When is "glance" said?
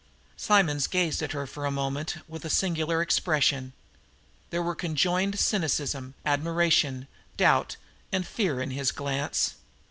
8.91-9.53